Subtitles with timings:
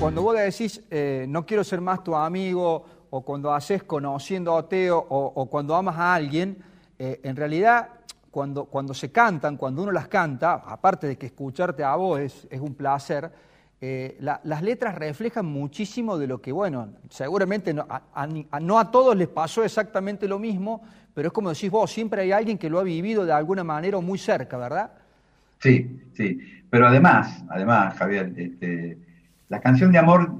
[0.00, 4.98] cuando vos decís eh, no quiero ser más tu amigo, o cuando haces conociéndote, o,
[5.08, 6.56] o cuando amas a alguien,
[6.98, 7.88] eh, en realidad
[8.30, 12.46] cuando, cuando se cantan, cuando uno las canta, aparte de que escucharte a vos es,
[12.60, 13.30] un placer,
[13.82, 18.78] eh, la- las letras reflejan muchísimo de lo que, bueno, seguramente no a, a- no
[18.78, 20.80] a todos les pasó exactamente lo mismo,
[21.12, 23.98] pero es como decís vos, siempre hay alguien que lo ha vivido de alguna manera
[23.98, 24.92] o muy cerca, ¿verdad?
[25.58, 26.38] Sí, sí.
[26.70, 28.96] Pero además, además, Javier, este,
[29.50, 30.34] la canción de amor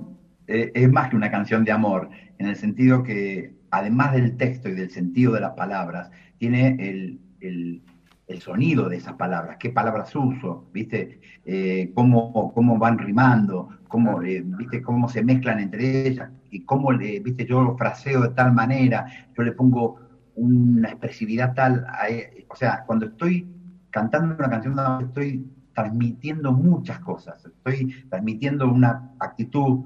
[0.49, 4.71] eh, es más que una canción de amor, en el sentido que, además del texto
[4.71, 7.85] y del sentido de las palabras, tiene el, el-
[8.29, 11.19] el sonido de esas palabras, qué palabras uso, ¿viste?
[11.45, 14.81] Eh, cómo, cómo van rimando, cómo, eh, ¿viste?
[14.83, 17.45] cómo se mezclan entre ellas, y cómo, le, ¿viste?
[17.47, 19.99] Yo lo fraseo de tal manera, yo le pongo
[20.35, 23.51] una expresividad tal, a e- o sea, cuando estoy
[23.91, 25.45] cantando una canción estoy
[25.83, 29.85] transmitiendo muchas cosas, estoy transmitiendo una actitud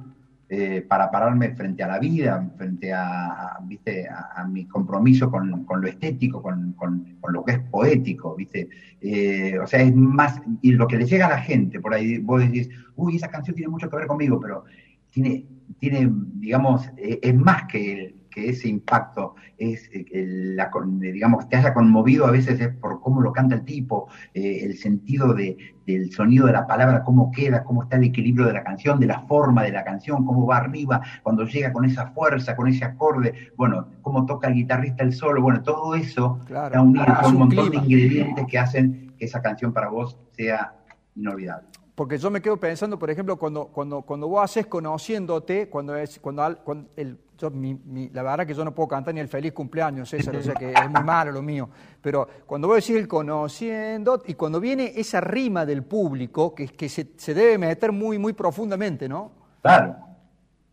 [0.49, 4.07] eh, para pararme frente a la vida, frente a, ¿viste?
[4.09, 8.69] a, a mi compromiso con, con lo estético, con, con- lo que es poético, ¿viste?
[9.01, 12.19] Eh, o sea, es más, y lo que le llega a la gente, por ahí
[12.19, 14.65] vos decís, uy, esa canción tiene mucho que ver conmigo, pero
[15.11, 15.47] tiene,
[15.79, 21.49] tiene digamos, eh, es más que, que ese impacto, es eh, el- la, con- digamos,
[21.49, 25.33] te haya conmovido a veces es por cómo lo canta el tipo, eh, el sentido
[25.35, 28.99] de, del sonido de la palabra, cómo queda, cómo está el equilibrio de la canción,
[28.99, 32.67] de la forma de la canción, cómo va arriba, cuando llega con esa fuerza, con
[32.67, 36.67] ese acorde, bueno, cómo toca el guitarrista el solo, bueno, todo eso Claro.
[36.67, 40.19] está unido, son un un montón de ingredientes que hacen que esa canción para vos
[40.33, 40.75] sea
[41.15, 41.69] inolvidable.
[41.95, 46.19] Porque yo me quedo pensando, por ejemplo, cuando, cuando, cuando vos haces conociéndote, cuando es,
[46.19, 49.21] cuando, al- cuando el, yo, mi- mi- la verdad que yo no puedo cantar ni
[49.21, 51.69] el feliz cumpleaños, César, o sea que es muy malo lo mío.
[52.03, 56.89] Pero cuando vos decís el conociendo, y cuando viene esa rima del público, que, que
[56.89, 59.31] se, se debe meter muy, muy profundamente, ¿no?
[59.63, 59.95] Claro.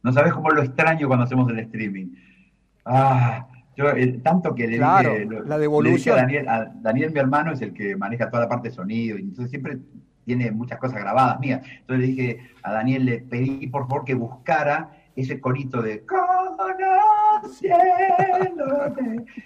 [0.02, 2.08] No sabes cómo lo extraño cuando hacemos el streaming.
[2.84, 5.98] Ah, yo eh, tanto que le Claro, dije, lo- la le devolución.
[5.98, 8.74] dije a Daniel, a Daniel, mi hermano, es el que maneja toda la parte de
[8.76, 9.78] sonido, y entonces siempre
[10.26, 11.62] tiene muchas cosas grabadas mías.
[11.80, 16.06] Entonces le dije a Daniel, le pedí por favor que buscara ese corito de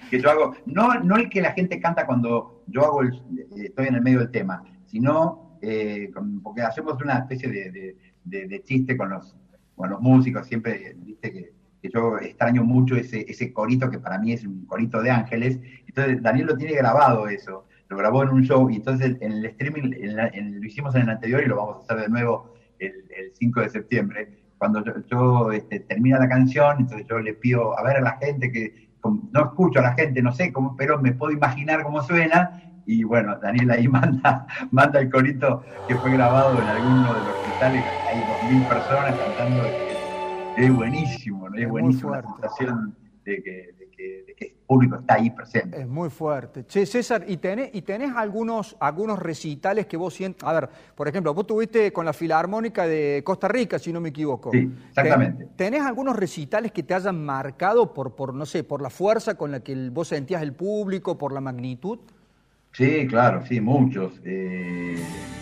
[0.09, 3.65] que yo hago, no, no el que la gente canta cuando yo hago el, eh,
[3.65, 6.11] estoy en el medio del tema, sino eh,
[6.43, 7.49] porque hacemos una especie
[8.23, 9.35] de chiste con los,
[9.75, 14.17] con los músicos, siempre, viste que, que yo extraño mucho ese, ese corito que para
[14.17, 18.29] mí es un corito de ángeles, entonces Daniel lo tiene grabado eso, lo grabó en
[18.29, 21.43] un show y entonces en el streaming en la- en- lo hicimos en el anterior
[21.43, 25.51] y lo vamos a hacer de nuevo el, el 5 de septiembre, cuando yo, yo,
[25.51, 28.73] este, termina la canción, entonces yo le pido a ver a la gente que
[29.31, 32.61] no escucho a la gente, no sé cómo, pero me puedo imaginar cómo suena.
[32.85, 37.35] Y bueno, Daniel ahí manda, manda el corito que fue grabado en alguno de los
[37.35, 39.71] hospitales, hay dos mil personas cantando.
[40.55, 41.57] Es buenísimo, ¿no?
[41.57, 42.41] es buenísimo la fuerte.
[42.49, 45.81] sensación de que, de, que, de que el público está ahí presente.
[45.81, 46.65] Es muy fuerte.
[46.67, 50.43] Che, César, ¿y tenés, y tenés algunos, algunos recitales que vos sientes?
[50.47, 54.09] A ver, por ejemplo, vos tuviste con la Filarmónica de Costa Rica, si no me
[54.09, 54.51] equivoco.
[54.51, 55.45] Sí, exactamente.
[55.45, 59.33] Ten- ¿Tenés algunos recitales que te hayan marcado por, por, no sé, por la fuerza
[59.35, 61.99] con la que el- vos sentías el público, por la magnitud?
[62.73, 64.13] Sí, claro, sí, muchos.
[64.25, 64.97] Eh,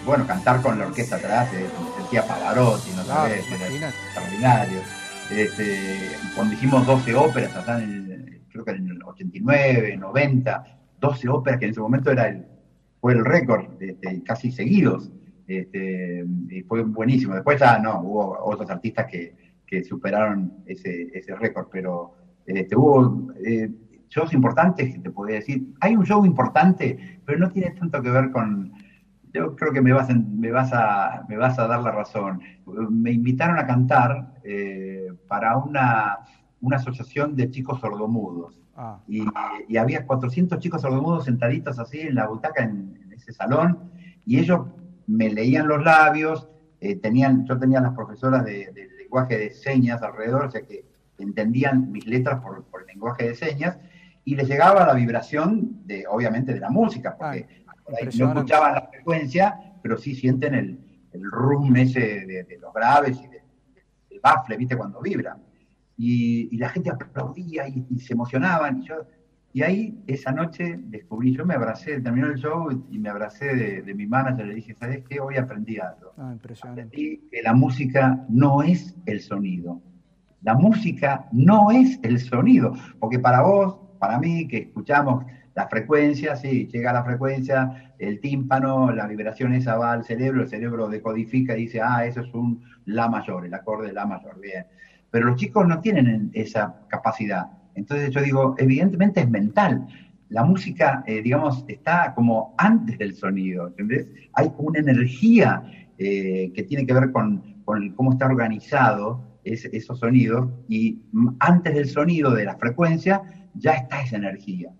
[0.05, 1.65] bueno, cantar con la orquesta atrás, eh,
[1.97, 3.45] sentía Pavarotti, no Claro, sabés,
[3.75, 4.79] era extraordinario.
[5.27, 10.63] Este, cuando hicimos 12 óperas, acá en el- creo que en el 89, 90,
[10.95, 12.45] 12 óperas, que en ese momento era el,
[12.99, 13.65] fue el récord,
[14.25, 15.11] casi seguidos.
[15.45, 17.33] Este, y fue buenísimo.
[17.35, 19.35] Después ya no, hubo otros artistas que,
[19.65, 22.11] que superaron ese, ese récord, pero
[22.45, 23.69] este, hubo eh,
[24.09, 25.63] shows importantes, que te podría decir.
[25.81, 28.71] Hay un show importante, pero no tiene tanto que ver con.
[29.33, 32.39] Yo creo que me vas, me vas, a, me vas a dar la razón.
[32.91, 34.92] Me invitaron a cantar eh,
[35.33, 36.19] para una,
[36.61, 38.55] una asociación de chicos sordomudos.
[38.75, 39.23] Ah, Y,
[39.67, 43.89] y había 400 chicos sordomudos sentaditos así en la butaca en, en ese salón,
[44.27, 44.67] y ellos
[45.07, 46.47] me leían los labios,
[46.81, 50.85] eh, tenían, yo tenía las profesoras de, de lenguaje de señas alrededor, o sea que
[51.17, 53.79] entendían mis letras por, por el lenguaje de señas,
[54.23, 58.73] y les llegaba la vibración de, obviamente, de la música, porque por ahí no escuchaban
[58.75, 60.79] la frecuencia, pero sí sienten el,
[61.11, 63.42] el rum ese de, de los graves y de-
[64.23, 64.75] bafle, ¿viste?
[64.77, 65.37] Cuando vibra.
[65.97, 68.81] Y, y la gente aplaudía y, y se emocionaban.
[68.81, 68.95] Y, yo,
[69.53, 73.55] y ahí, esa noche, descubrí, yo me abracé, terminó el show y, y me abracé
[73.55, 75.19] de, de mi manager, le dije, ¿sabes qué?
[75.19, 76.13] Hoy aprendí algo.
[76.17, 76.81] ah, impresionante.
[76.81, 79.79] Aprendí que la música no es el sonido.
[80.41, 85.23] La música no es el sonido, porque para vos, para mí, que escuchamos
[85.55, 90.49] La frecuencia, sí, llega la frecuencia, el tímpano, la vibración esa va al cerebro, el
[90.49, 94.39] cerebro decodifica y dice, ah, eso es un La mayor, el acorde de La mayor,
[94.39, 94.65] bien.
[95.11, 97.51] Pero los chicos no tienen esa capacidad.
[97.75, 99.85] Entonces yo digo, evidentemente es mental.
[100.29, 103.71] La música, eh, digamos, está como antes del sonido.
[104.33, 105.63] Hay una energía
[105.99, 107.61] eh, que tiene que ver con,
[107.95, 111.01] cómo está organizado esos sonidos y
[111.39, 113.21] antes del sonido, de la frecuencia,
[113.53, 114.71] ya está esa energía.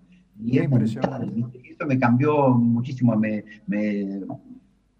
[0.44, 0.68] Y es.
[0.70, 3.44] Eso me cambió muchísimo, me,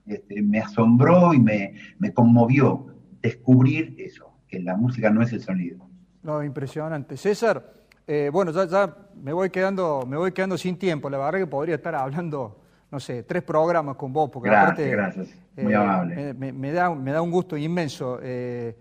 [0.06, 2.86] este, me, asombró y me, me conmovió
[3.20, 5.86] descubrir eso, que la música no es el sonido.
[6.22, 7.18] No, impresionante.
[7.18, 7.62] César,
[8.06, 11.10] eh, bueno, ya, me, voy quedando, me voy quedando sin tiempo.
[11.10, 14.30] La verdad que podría estar hablando, no sé, tres programas con vos.
[14.30, 15.28] Porque gracias, gracias.
[15.56, 16.34] Muy eh, amable.
[16.34, 18.18] Me, da, me da un gusto inmenso.
[18.22, 18.76] Eh,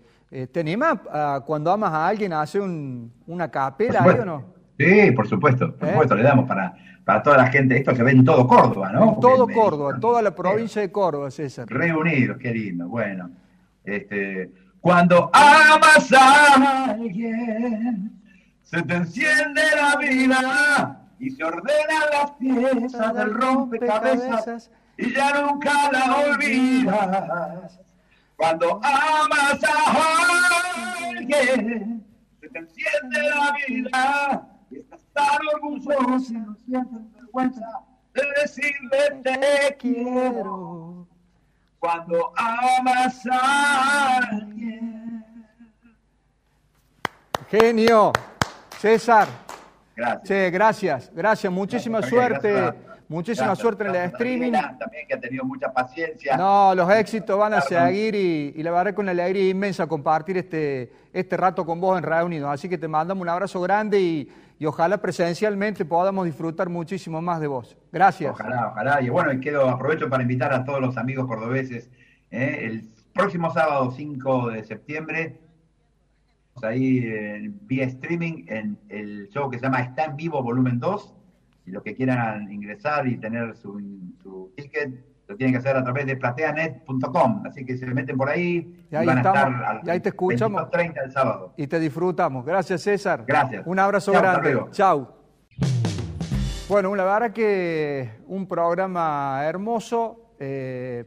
[0.50, 0.98] ¿Te animas
[1.46, 4.44] cuando amas a alguien a hacer una capela ahí o no?
[4.78, 6.74] Sí, por supuesto, por supuesto, le damos para,
[7.04, 7.76] para toda la gente.
[7.76, 9.14] Esto se ve en todo Córdoba, ¿no?
[9.14, 11.68] En todo Córdoba, en toda la provincia de Córdoba, César.
[11.68, 12.88] Reunidos, qué lindo.
[12.88, 13.30] Bueno,
[13.84, 14.50] este,
[14.80, 18.20] cuando amas a alguien,
[18.62, 25.72] se te enciende la vida y se ordenan las piezas del rompecabezas y ya nunca
[25.92, 27.80] la olvidas.
[28.36, 32.04] Cuando amas a alguien,
[32.40, 34.53] se te enciende la vida
[35.14, 37.66] tan orgulloso y no sientes vergüenza
[38.12, 41.06] de decirle te quiero.
[41.78, 45.24] Cuando amas a alguien.
[47.50, 48.12] Genio.
[48.78, 49.28] César.
[49.96, 50.52] Gracias.
[50.52, 51.52] gracias, gracias.
[51.52, 52.74] Muchísima suerte.
[53.08, 54.52] Muchísima suerte en el streaming.
[54.52, 56.36] También que ha tenido mucha paciencia.
[56.36, 60.90] No, los éxitos van a seguir y, la verdad con una alegría inmensa compartir este,
[61.12, 62.50] este rato con vos en Radio Unidos.
[62.52, 64.28] Así que te mandamos un abrazo grande y,
[64.64, 67.76] ojalá presencialmente podamos disfrutar muchísimo más de vos.
[67.92, 68.32] Gracias.
[68.32, 69.02] Ojalá, ojalá.
[69.02, 71.90] Y bueno, y quedo, aprovecho para invitar a todos los amigos cordobeses.
[72.30, 72.60] ¿eh?
[72.62, 75.38] El próximo sábado 5 de septiembre
[76.62, 81.14] ahí en, vía streaming en el show que se llama Está en Vivo Volumen 2.
[81.66, 86.06] Y los que quieran ingresar y tener su, ticket, lo tienen que hacer a través
[86.06, 87.42] de plateanet.com.
[87.46, 90.70] Así que se meten por ahí y, ahí van a estar y ahí te escuchamos.
[90.70, 91.54] 30 el sábado.
[91.56, 92.44] Y te disfrutamos.
[92.44, 93.24] Gracias, César.
[93.26, 93.62] Gracias.
[93.66, 94.60] Un abrazo grande.
[94.70, 95.16] Chao.
[96.68, 100.20] Bueno, la verdad que un programa hermoso.
[100.38, 101.04] Eh,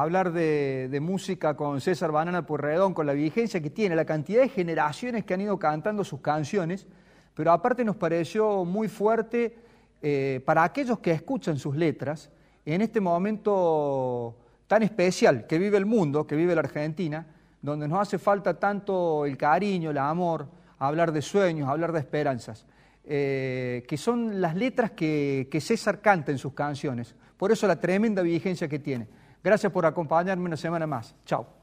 [0.00, 4.48] hablar de, música con César Banana Porredón, con la vigencia que tiene, la cantidad de
[4.48, 6.86] generaciones que han ido cantando sus canciones,
[7.34, 9.56] pero aparte nos pareció muy fuerte
[10.00, 12.30] eh, para aquellos que escuchan sus letras
[12.64, 14.36] en este momento
[14.66, 17.26] tan especial que vive el mundo, que vive la Argentina,
[17.60, 20.46] donde nos hace falta tanto el cariño, el amor,
[20.78, 22.66] hablar de sueños, hablar de esperanzas,
[23.04, 27.14] eh, que son las letras que César canta en sus canciones.
[27.36, 29.08] Por eso la tremenda vigencia que tiene.
[29.42, 31.14] Gracias por acompañarme una semana más.
[31.26, 31.53] Chao.